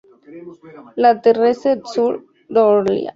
[0.95, 3.05] La Terrasse-sur-Dorlay